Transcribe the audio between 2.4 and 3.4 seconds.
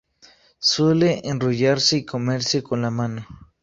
con la mano.